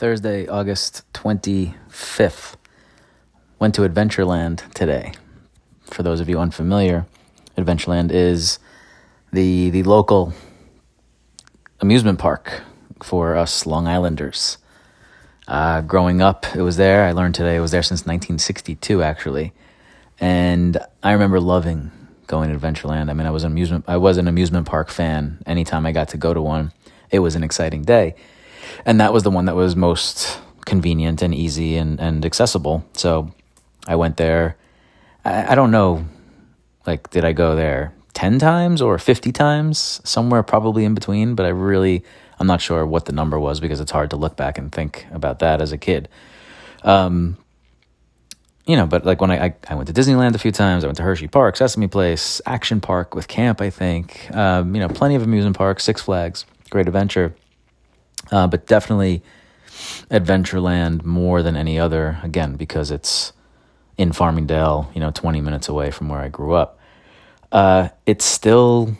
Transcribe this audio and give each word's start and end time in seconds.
Thursday, 0.00 0.46
August 0.46 1.02
25th. 1.12 2.56
Went 3.58 3.74
to 3.74 3.82
Adventureland 3.82 4.72
today. 4.72 5.12
For 5.82 6.02
those 6.02 6.20
of 6.20 6.28
you 6.30 6.38
unfamiliar, 6.38 7.04
Adventureland 7.58 8.10
is 8.10 8.58
the 9.30 9.68
the 9.68 9.82
local 9.82 10.32
amusement 11.80 12.18
park 12.18 12.62
for 13.02 13.36
us 13.36 13.66
Long 13.66 13.86
Islanders. 13.86 14.56
Uh, 15.46 15.82
growing 15.82 16.22
up, 16.22 16.46
it 16.56 16.62
was 16.62 16.78
there. 16.78 17.04
I 17.04 17.12
learned 17.12 17.34
today 17.34 17.56
it 17.56 17.60
was 17.60 17.72
there 17.72 17.82
since 17.82 18.06
1962, 18.06 19.02
actually, 19.02 19.52
and 20.18 20.78
I 21.02 21.12
remember 21.12 21.40
loving 21.40 21.90
going 22.26 22.48
to 22.48 22.58
Adventureland. 22.58 23.10
I 23.10 23.12
mean, 23.12 23.26
I 23.26 23.30
was 23.30 23.44
an 23.44 23.52
amusement 23.52 23.84
I 23.86 23.98
was 23.98 24.16
an 24.16 24.28
amusement 24.28 24.66
park 24.66 24.88
fan. 24.88 25.42
Anytime 25.44 25.84
I 25.84 25.92
got 25.92 26.08
to 26.08 26.16
go 26.16 26.32
to 26.32 26.40
one, 26.40 26.72
it 27.10 27.18
was 27.18 27.36
an 27.36 27.44
exciting 27.44 27.82
day, 27.82 28.14
and 28.84 29.00
that 29.00 29.12
was 29.12 29.22
the 29.22 29.30
one 29.30 29.46
that 29.46 29.56
was 29.56 29.76
most 29.76 30.40
convenient 30.66 31.22
and 31.22 31.34
easy 31.34 31.76
and 31.76 32.00
and 32.00 32.24
accessible. 32.24 32.84
So 32.92 33.32
I 33.86 33.96
went 33.96 34.16
there. 34.16 34.56
I, 35.24 35.52
I 35.52 35.54
don't 35.54 35.70
know, 35.70 36.06
like, 36.86 37.10
did 37.10 37.24
I 37.24 37.32
go 37.32 37.56
there 37.56 37.92
10 38.14 38.38
times 38.38 38.82
or 38.82 38.98
50 38.98 39.32
times? 39.32 40.00
Somewhere 40.04 40.42
probably 40.42 40.84
in 40.84 40.94
between, 40.94 41.34
but 41.34 41.46
I 41.46 41.50
really, 41.50 42.04
I'm 42.38 42.46
not 42.46 42.60
sure 42.60 42.86
what 42.86 43.06
the 43.06 43.12
number 43.12 43.38
was 43.38 43.60
because 43.60 43.80
it's 43.80 43.90
hard 43.90 44.10
to 44.10 44.16
look 44.16 44.36
back 44.36 44.58
and 44.58 44.70
think 44.70 45.06
about 45.12 45.40
that 45.40 45.60
as 45.60 45.72
a 45.72 45.78
kid. 45.78 46.08
Um, 46.82 47.36
you 48.66 48.76
know, 48.76 48.86
but 48.86 49.04
like 49.04 49.20
when 49.20 49.30
I, 49.30 49.46
I, 49.46 49.54
I, 49.68 49.74
went 49.74 49.88
to 49.88 49.92
Disneyland 49.92 50.34
a 50.34 50.38
few 50.38 50.52
times, 50.52 50.84
I 50.84 50.86
went 50.86 50.96
to 50.98 51.02
Hershey 51.02 51.28
Park, 51.28 51.56
Sesame 51.56 51.88
Place, 51.88 52.40
Action 52.46 52.80
Park 52.80 53.14
with 53.14 53.26
camp, 53.26 53.60
I 53.60 53.68
think. 53.68 54.34
Um, 54.34 54.74
you 54.74 54.80
know, 54.80 54.88
plenty 54.88 55.16
of 55.16 55.22
amusement 55.22 55.56
parks, 55.56 55.82
Six 55.82 56.00
Flags, 56.00 56.46
Great 56.70 56.86
Adventure. 56.86 57.34
Uh, 58.30 58.46
but 58.46 58.66
definitely 58.66 59.22
Adventureland 60.10 61.04
more 61.04 61.42
than 61.42 61.56
any 61.56 61.78
other, 61.78 62.18
again, 62.22 62.56
because 62.56 62.90
it's 62.90 63.32
in 63.96 64.12
Farmingdale, 64.12 64.92
you 64.94 65.00
know, 65.00 65.10
20 65.10 65.40
minutes 65.40 65.68
away 65.68 65.90
from 65.90 66.08
where 66.08 66.20
I 66.20 66.28
grew 66.28 66.54
up. 66.54 66.78
Uh, 67.52 67.88
it 68.06 68.22
still 68.22 68.96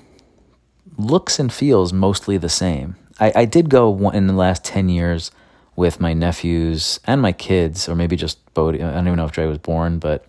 looks 0.97 1.39
and 1.39 1.53
feels 1.53 1.92
mostly 1.92 2.37
the 2.37 2.48
same. 2.48 2.97
I, 3.19 3.33
I 3.37 3.45
did 3.45 3.70
go 3.70 4.11
in 4.11 4.27
the 4.27 4.33
last 4.33 4.64
10 4.64 4.89
years 4.89 5.31
with 5.77 6.00
my 6.00 6.12
nephews 6.12 7.00
and 7.06 7.22
my 7.22 7.33
kids, 7.33 7.89
or 7.89 7.94
maybe 7.94 8.17
just 8.17 8.39
Bodie. 8.55 8.83
I 8.83 8.92
don't 8.92 9.06
even 9.06 9.17
know 9.17 9.25
if 9.25 9.33
Dre 9.33 9.47
was 9.47 9.59
born, 9.59 9.98
but 9.98 10.27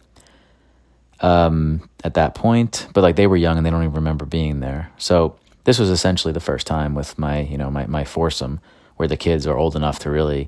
um, 1.19 1.89
at 2.03 2.13
that 2.13 2.35
point, 2.35 2.87
but 2.93 3.01
like 3.01 3.15
they 3.15 3.27
were 3.27 3.37
young 3.37 3.57
and 3.57 3.65
they 3.65 3.69
don't 3.69 3.83
even 3.83 3.95
remember 3.95 4.25
being 4.25 4.59
there. 4.59 4.91
So 4.97 5.35
this 5.63 5.79
was 5.79 5.89
essentially 5.89 6.33
the 6.33 6.39
first 6.39 6.67
time 6.67 6.95
with 6.95 7.17
my, 7.19 7.41
you 7.41 7.57
know, 7.57 7.69
my, 7.69 7.85
my 7.87 8.03
foursome 8.03 8.59
where 9.01 9.07
the 9.07 9.17
kids 9.17 9.47
are 9.47 9.57
old 9.57 9.75
enough 9.75 9.97
to 9.97 10.11
really 10.11 10.47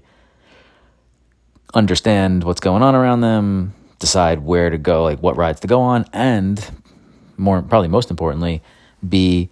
understand 1.74 2.44
what's 2.44 2.60
going 2.60 2.84
on 2.84 2.94
around 2.94 3.22
them, 3.22 3.74
decide 3.98 4.42
where 4.42 4.70
to 4.70 4.78
go, 4.78 5.04
like 5.04 5.18
what 5.24 5.36
rides 5.36 5.60
to 5.62 5.68
go 5.68 5.82
on, 5.82 6.06
and 6.14 6.70
more 7.36 7.64
probably 7.64 7.88
most 7.88 8.12
importantly, 8.12 8.62
be 9.10 9.50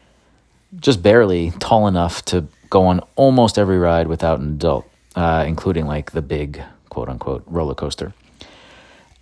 just 0.76 1.02
barely 1.02 1.50
tall 1.58 1.88
enough 1.88 2.24
to 2.26 2.46
go 2.70 2.86
on 2.86 3.00
almost 3.16 3.58
every 3.58 3.80
ride 3.80 4.06
without 4.06 4.40
an 4.40 4.54
adult, 4.54 4.88
uh, 5.16 5.46
including 5.48 5.88
like 5.88 6.12
the 6.12 6.22
big 6.22 6.62
quote 6.90 7.10
unquote 7.10 7.44
roller 7.48 7.74
coaster. 7.74 8.14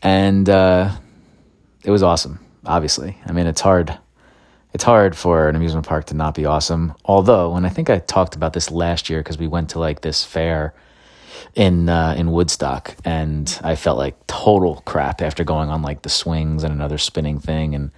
And 0.01 0.49
uh, 0.49 0.91
it 1.85 1.91
was 1.91 2.03
awesome, 2.03 2.45
obviously. 2.65 3.17
I 3.25 3.31
mean, 3.31 3.47
it's 3.47 3.61
hard. 3.61 3.97
It's 4.71 4.83
hard 4.83 5.17
for 5.17 5.49
an 5.49 5.55
amusement 5.55 5.87
park 5.87 6.05
to 6.05 6.13
not 6.13 6.35
be 6.35 6.45
awesome. 6.45 6.93
Although, 7.03 7.55
and 7.55 7.65
I 7.65 7.69
think 7.69 7.89
I 7.89 7.97
talked 7.97 8.35
about 8.35 8.53
this 8.53 8.69
last 8.69 9.09
year 9.09 9.19
because 9.19 9.39
we 9.39 9.47
went 9.47 9.71
to 9.71 9.79
like 9.79 10.01
this 10.01 10.23
fair 10.23 10.75
in 11.55 11.89
uh, 11.89 12.13
in 12.17 12.31
Woodstock, 12.31 12.95
and 13.03 13.59
I 13.63 13.75
felt 13.75 13.97
like 13.97 14.15
total 14.27 14.81
crap 14.85 15.21
after 15.21 15.43
going 15.43 15.69
on 15.69 15.81
like 15.81 16.03
the 16.03 16.09
swings 16.09 16.63
and 16.63 16.73
another 16.73 16.99
spinning 16.99 17.39
thing, 17.39 17.73
and 17.73 17.91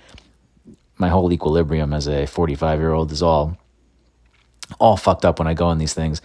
my 0.98 1.10
whole 1.10 1.34
equilibrium 1.34 1.94
as 1.94 2.08
a 2.08 2.26
45 2.26 2.80
year 2.80 2.94
old 2.94 3.12
is 3.12 3.22
all 3.22 3.58
all 4.80 4.96
fucked 4.96 5.26
up 5.26 5.40
when 5.40 5.48
I 5.48 5.54
go 5.54 5.66
on 5.66 5.78
these 5.78 5.94
things. 5.94 6.22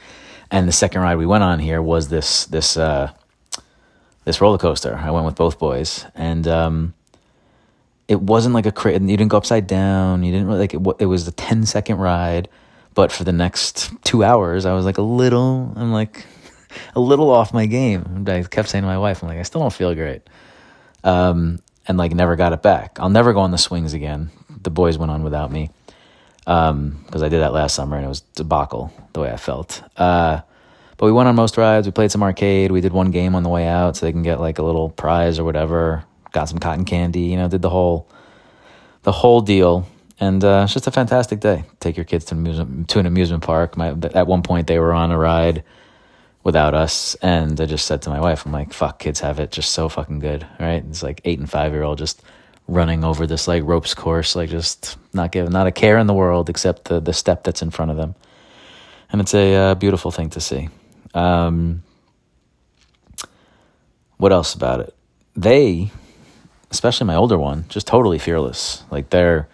And 0.51 0.69
the 0.69 0.73
second 0.73 1.01
ride 1.01 1.17
we 1.17 1.27
went 1.27 1.43
on 1.43 1.59
here 1.59 1.83
was 1.83 2.09
this 2.09 2.45
this 2.45 2.77
uh, 2.77 3.11
this 4.25 4.41
roller 4.41 4.59
coaster. 4.59 4.95
I 4.95 5.11
went 5.11 5.27
with 5.27 5.35
both 5.35 5.59
boys, 5.59 6.07
and 6.15 6.47
um, 6.47 6.95
it 8.09 8.21
wasn't 8.21 8.55
like 8.55 8.67
a 8.67 8.73
cra- 8.73 8.93
you 8.93 9.17
didn't 9.17 9.29
go 9.29 9.37
upside 9.37 9.67
down. 9.67 10.23
You 10.23 10.33
didn't 10.33 10.47
really 10.47 10.61
like 10.61 10.75
it. 10.75 10.81
It 11.01 11.07
was 11.07 11.27
a 11.27 11.33
10 11.33 11.67
second 11.67 11.99
ride, 11.99 12.49
but 12.95 13.11
for 13.11 13.25
the 13.25 13.33
next 13.33 13.91
two 14.05 14.23
hours, 14.23 14.65
I 14.65 14.73
was 14.75 14.85
like 14.85 14.99
a 14.99 15.03
little. 15.03 15.73
I'm 15.77 15.93
like 15.93 16.25
a 16.95 17.01
little 17.01 17.31
off 17.31 17.53
my 17.53 17.67
game. 17.67 18.25
I 18.29 18.43
kept 18.43 18.69
saying 18.69 18.83
to 18.83 18.89
my 18.89 18.99
wife, 18.99 19.23
I'm 19.23 19.29
like, 19.29 19.39
I 19.39 19.43
still 19.43 19.61
don't 19.61 19.73
feel 19.73 19.95
great. 19.95 20.23
Um, 21.05 21.61
and 21.89 21.99
like 21.99 22.15
never 22.15 22.37
got 22.37 22.53
it 22.53 22.63
back. 22.63 22.99
I'll 23.01 23.11
never 23.11 23.33
go 23.33 23.41
on 23.41 23.51
the 23.51 23.59
swings 23.59 23.95
again. 23.95 24.31
The 24.63 24.71
boys 24.71 24.99
went 24.99 25.11
on 25.11 25.23
without 25.23 25.51
me 25.51 25.71
because 26.41 26.71
um, 26.71 27.05
I 27.13 27.29
did 27.29 27.41
that 27.41 27.53
last 27.53 27.75
summer 27.75 27.97
and 27.97 28.05
it 28.05 28.09
was 28.09 28.21
debacle 28.21 28.93
the 29.13 29.21
way 29.21 29.31
I 29.31 29.37
felt. 29.37 29.83
Uh, 29.97 30.41
but 30.97 31.07
we 31.07 31.13
went 31.13 31.29
on 31.29 31.35
most 31.35 31.57
rides. 31.57 31.87
We 31.87 31.93
played 31.93 32.11
some 32.11 32.23
arcade. 32.23 32.71
We 32.71 32.81
did 32.81 32.93
one 32.93 33.11
game 33.11 33.35
on 33.35 33.43
the 33.43 33.49
way 33.49 33.67
out 33.67 33.97
so 33.97 34.07
they 34.07 34.13
can 34.13 34.23
get 34.23 34.41
like 34.41 34.59
a 34.59 34.63
little 34.63 34.89
prize 34.89 35.39
or 35.39 35.45
whatever. 35.45 36.05
Got 36.37 36.51
some 36.51 36.59
cotton 36.59 36.85
candy. 36.85 37.21
You 37.21 37.39
know, 37.39 37.49
did 37.49 37.63
the 37.63 37.71
whole 37.71 38.11
the 39.05 39.11
whole 39.11 39.41
deal. 39.41 39.89
And 40.21 40.45
uh, 40.45 40.65
it's 40.65 40.75
just 40.75 40.87
a 40.87 40.91
fantastic 40.91 41.41
day. 41.41 41.65
Take 41.81 41.97
your 41.97 42.05
kids 42.05 42.27
to, 42.27 42.85
to 42.89 42.99
an 42.99 43.07
amusement 43.07 43.43
park. 43.43 43.79
My, 43.79 43.89
at 44.13 44.27
one 44.27 44.43
point, 44.43 44.67
they 44.67 44.79
were 44.79 44.93
on 44.93 45.13
a 45.13 45.17
ride 45.17 45.65
without 46.45 46.75
us. 46.75 47.15
And 47.23 47.59
I 47.59 47.65
just 47.65 47.87
said 47.87 48.03
to 48.03 48.11
my 48.11 48.21
wife, 48.21 48.45
I'm 48.45 48.53
like, 48.53 48.75
fuck, 48.75 48.99
kids 48.99 49.21
have 49.21 49.41
it 49.41 49.51
just 49.51 49.73
so 49.73 49.89
fucking 49.89 50.19
good. 50.19 50.47
Right? 50.61 50.85
It's 50.85 51.03
like 51.03 51.23
eight 51.25 51.39
and 51.39 51.49
five 51.49 51.73
year 51.73 51.85
old 51.85 51.97
just 51.97 52.21
running 52.69 53.03
over 53.03 53.27
this 53.27 53.49
like 53.49 53.63
ropes 53.65 53.95
course, 53.95 54.37
like 54.37 54.51
just 54.51 54.99
not 55.15 55.33
giving, 55.33 55.53
not 55.53 55.67
a 55.67 55.73
care 55.73 55.97
in 55.97 56.07
the 56.07 56.13
world 56.13 56.51
except 56.51 56.85
the, 56.85 57.01
the 57.01 57.15
step 57.15 57.45
that's 57.45 57.63
in 57.63 57.71
front 57.71 57.91
of 57.91 57.97
them. 57.97 58.15
And 59.11 59.23
it's 59.23 59.33
a 59.33 59.55
uh, 59.55 59.75
beautiful 59.75 60.11
thing 60.11 60.29
to 60.31 60.41
see. 60.43 60.69
Um, 61.15 61.83
what 64.19 64.33
else 64.33 64.53
about 64.53 64.81
it? 64.81 64.95
They, 65.35 65.91
especially 66.77 67.07
my 67.07 67.17
older 67.17 67.39
one, 67.39 67.65
just 67.71 67.87
totally 67.87 68.19
fearless. 68.19 68.85
Like 68.91 69.09
they're 69.09 69.49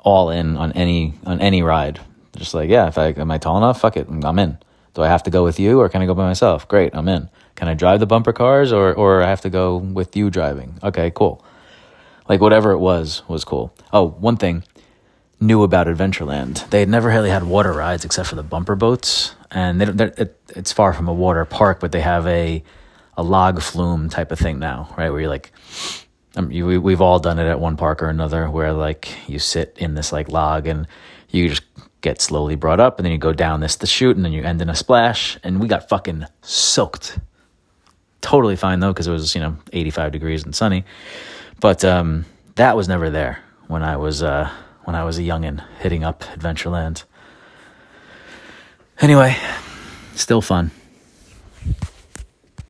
all 0.00 0.30
in 0.30 0.56
on 0.56 0.72
any 0.72 1.12
on 1.26 1.40
any 1.40 1.62
ride. 1.62 2.00
Just 2.36 2.54
like, 2.54 2.70
yeah, 2.70 2.88
if 2.88 2.96
I 2.96 3.08
am 3.08 3.30
I 3.30 3.36
tall 3.36 3.58
enough, 3.58 3.82
fuck 3.82 3.98
it, 3.98 4.08
I'm 4.08 4.38
in. 4.38 4.56
Do 4.94 5.02
I 5.02 5.08
have 5.08 5.22
to 5.24 5.30
go 5.30 5.44
with 5.44 5.60
you 5.60 5.80
or 5.80 5.90
can 5.90 6.00
I 6.00 6.06
go 6.06 6.14
by 6.14 6.26
myself? 6.26 6.66
Great, 6.66 6.94
I'm 6.94 7.08
in. 7.08 7.28
Can 7.54 7.68
I 7.68 7.74
drive 7.74 8.00
the 8.00 8.06
bumper 8.06 8.32
cars 8.32 8.72
or, 8.72 8.94
or 8.94 9.22
I 9.22 9.28
have 9.28 9.42
to 9.42 9.50
go 9.50 9.76
with 9.76 10.16
you 10.16 10.30
driving? 10.30 10.78
Okay, 10.82 11.12
cool. 11.14 11.44
Like 12.28 12.40
whatever 12.40 12.72
it 12.72 12.78
was, 12.78 13.22
was 13.28 13.44
cool. 13.44 13.74
Oh, 13.92 14.08
one 14.08 14.36
thing 14.38 14.64
new 15.38 15.62
about 15.62 15.86
Adventureland. 15.86 16.70
They 16.70 16.80
had 16.80 16.88
never 16.88 17.08
really 17.08 17.30
had 17.30 17.44
water 17.44 17.72
rides 17.72 18.04
except 18.04 18.28
for 18.28 18.36
the 18.36 18.42
bumper 18.42 18.76
boats. 18.76 19.34
And 19.50 19.80
they 19.80 20.04
it, 20.16 20.40
it's 20.56 20.72
far 20.72 20.94
from 20.94 21.08
a 21.08 21.12
water 21.12 21.44
park, 21.44 21.80
but 21.80 21.92
they 21.92 22.00
have 22.00 22.26
a, 22.26 22.62
a 23.16 23.22
log 23.22 23.60
flume 23.60 24.08
type 24.08 24.32
of 24.32 24.38
thing 24.38 24.58
now, 24.58 24.94
right? 24.96 25.10
Where 25.10 25.20
you're 25.20 25.28
like, 25.28 25.52
um, 26.36 26.50
you, 26.50 26.66
we, 26.66 26.78
we've 26.78 27.00
all 27.00 27.18
done 27.18 27.38
it 27.38 27.46
at 27.46 27.60
one 27.60 27.76
park 27.76 28.02
or 28.02 28.08
another 28.08 28.50
where 28.50 28.72
like 28.72 29.08
you 29.28 29.38
sit 29.38 29.76
in 29.78 29.94
this 29.94 30.12
like 30.12 30.28
log 30.28 30.66
and 30.66 30.86
you 31.30 31.48
just 31.48 31.62
get 32.00 32.20
slowly 32.20 32.56
brought 32.56 32.80
up, 32.80 32.98
and 32.98 33.06
then 33.06 33.12
you 33.12 33.18
go 33.18 33.32
down 33.32 33.60
this 33.60 33.76
the 33.76 33.86
chute, 33.86 34.16
and 34.16 34.24
then 34.24 34.32
you 34.32 34.42
end 34.42 34.60
in 34.60 34.68
a 34.68 34.74
splash. 34.74 35.38
And 35.42 35.60
we 35.60 35.68
got 35.68 35.88
fucking 35.88 36.26
soaked. 36.42 37.18
Totally 38.20 38.56
fine 38.56 38.80
though, 38.80 38.92
because 38.92 39.06
it 39.06 39.12
was 39.12 39.34
you 39.34 39.40
know 39.40 39.56
85 39.72 40.12
degrees 40.12 40.44
and 40.44 40.54
sunny. 40.54 40.84
But 41.60 41.84
um, 41.84 42.26
that 42.56 42.76
was 42.76 42.88
never 42.88 43.08
there 43.08 43.42
when 43.68 43.82
I 43.82 43.96
was 43.96 44.22
uh, 44.22 44.50
when 44.84 44.94
I 44.94 45.04
was 45.04 45.18
a 45.18 45.22
youngin 45.22 45.64
hitting 45.78 46.04
up 46.04 46.22
Adventureland. 46.24 47.04
Anyway, 49.00 49.36
still 50.14 50.42
fun. 50.42 50.70